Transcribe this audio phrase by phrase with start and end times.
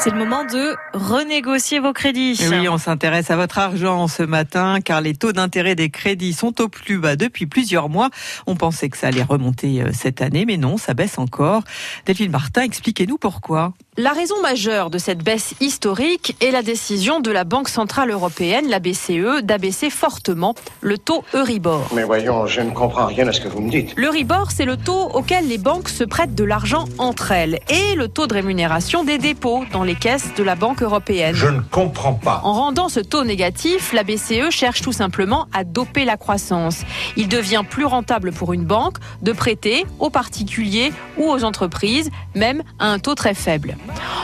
[0.00, 2.38] C'est le moment de renégocier vos crédits.
[2.48, 6.60] Oui, on s'intéresse à votre argent ce matin car les taux d'intérêt des crédits sont
[6.60, 8.08] au plus bas depuis plusieurs mois.
[8.46, 11.64] On pensait que ça allait remonter euh, cette année, mais non, ça baisse encore.
[12.06, 13.72] Delphine Martin, expliquez-nous pourquoi.
[14.00, 18.68] La raison majeure de cette baisse historique est la décision de la Banque Centrale Européenne,
[18.68, 21.88] la BCE, d'abaisser fortement le taux Euribor.
[21.92, 23.94] Mais voyons, je ne comprends rien à ce que vous me dites.
[23.96, 28.06] L'Euribor, c'est le taux auquel les banques se prêtent de l'argent entre elles et le
[28.06, 31.34] taux de rémunération des dépôts dans les caisses de la Banque européenne.
[31.34, 32.40] Je ne comprends pas.
[32.44, 36.82] En rendant ce taux négatif, la BCE cherche tout simplement à doper la croissance.
[37.16, 42.62] Il devient plus rentable pour une banque de prêter aux particuliers ou aux entreprises, même
[42.78, 43.76] à un taux très faible.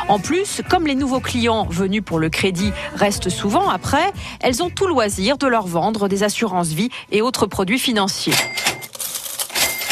[0.08, 4.70] En plus, comme les nouveaux clients venus pour le crédit restent souvent après, elles ont
[4.70, 8.34] tout loisir de leur vendre des assurances vie et autres produits financiers.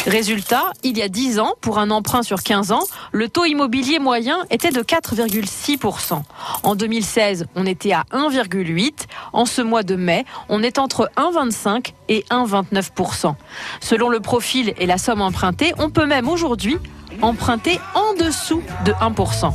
[0.06, 4.00] Résultat, il y a 10 ans, pour un emprunt sur 15 ans, le taux immobilier
[4.00, 6.22] moyen était de 4,6%.
[6.64, 8.90] En 2016, on était à 1,8%.
[9.32, 13.34] En ce mois de mai, on est entre 1,25 et 1,29%.
[13.80, 16.78] Selon le profil et la somme empruntée, on peut même aujourd'hui
[17.20, 19.52] emprunter en dessous de 1%.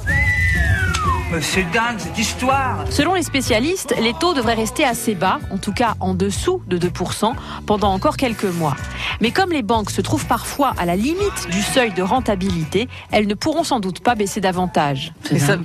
[1.42, 5.74] C'est dingue cette histoire Selon les spécialistes, les taux devraient rester assez bas, en tout
[5.74, 7.34] cas en dessous de 2%,
[7.66, 8.78] pendant encore quelques mois.
[9.20, 13.28] Mais comme les banques se trouvent parfois à la limite du seuil de rentabilité, elles
[13.28, 15.14] ne pourront sans doute pas baisser davantage.
[15.38, 15.58] Ça,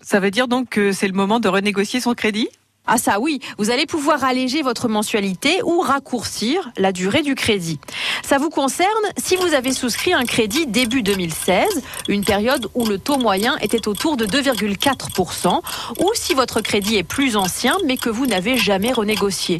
[0.00, 2.48] ça veut dire donc que c'est le moment de renégocier son crédit?
[2.86, 7.78] Ah ça oui, vous allez pouvoir alléger votre mensualité ou raccourcir la durée du crédit.
[8.24, 12.98] Ça vous concerne si vous avez souscrit un crédit début 2016, une période où le
[12.98, 15.60] taux moyen était autour de 2,4%,
[16.00, 19.58] ou si votre crédit est plus ancien mais que vous n'avez jamais renégocié.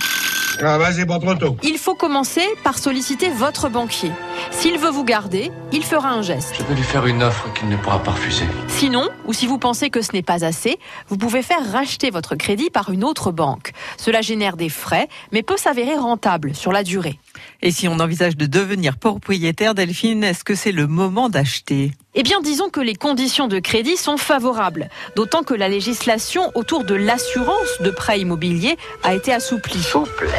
[0.62, 1.56] Ah c'est pas trop tôt.
[1.62, 4.10] Il faut commencer par solliciter votre banquier.
[4.50, 6.54] S'il veut vous garder, il fera un geste.
[6.58, 8.44] Je peux lui faire une offre qu'il ne pourra pas refuser.
[8.68, 12.34] Sinon, ou si vous pensez que ce n'est pas assez, vous pouvez faire racheter votre
[12.34, 13.72] crédit par une autre banque.
[13.96, 17.18] Cela génère des frais, mais peut s'avérer rentable sur la durée.
[17.62, 21.92] Et si on envisage de devenir propriétaire, Delphine, est-ce que c'est le moment d'acheter?
[22.14, 26.84] Eh bien, disons que les conditions de crédit sont favorables, d'autant que la législation autour
[26.84, 29.82] de l'assurance de prêt immobilier a été assouplie.
[29.82, 30.32] Souplesse,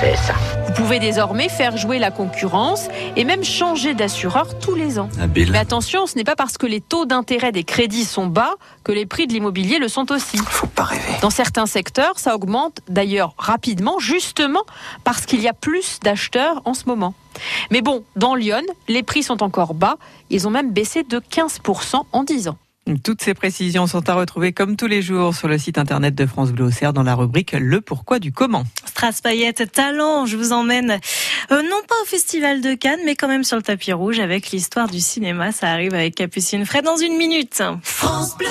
[0.00, 0.34] c'est ça.
[0.78, 5.08] Vous pouvez désormais faire jouer la concurrence et même changer d'assureur tous les ans.
[5.20, 5.50] Habile.
[5.50, 8.92] Mais attention, ce n'est pas parce que les taux d'intérêt des crédits sont bas que
[8.92, 10.38] les prix de l'immobilier le sont aussi.
[10.38, 11.14] Faut pas rêver.
[11.20, 14.62] Dans certains secteurs, ça augmente d'ailleurs rapidement, justement
[15.02, 17.12] parce qu'il y a plus d'acheteurs en ce moment.
[17.72, 19.96] Mais bon, dans Lyon, les prix sont encore bas.
[20.30, 22.58] Ils ont même baissé de 15% en 10 ans.
[23.02, 26.24] Toutes ces précisions sont à retrouver comme tous les jours sur le site internet de
[26.24, 28.64] France Bleu Auxerre dans la rubrique Le pourquoi du comment.
[29.22, 30.98] Paillette Talent, je vous emmène
[31.50, 34.50] euh, non pas au Festival de Cannes, mais quand même sur le tapis rouge avec
[34.50, 35.52] l'histoire du cinéma.
[35.52, 37.62] Ça arrive avec Capucine Fred dans une minute.
[37.82, 38.48] France Bleu